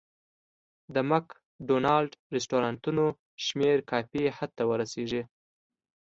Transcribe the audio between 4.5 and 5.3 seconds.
ته ورسېږي.